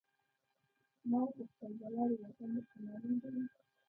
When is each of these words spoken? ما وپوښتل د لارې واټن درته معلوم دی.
ما 1.09 1.19
وپوښتل 1.23 1.71
د 1.79 1.81
لارې 1.95 2.15
واټن 2.21 2.49
درته 2.55 2.75
معلوم 2.85 3.15
دی. 3.21 3.31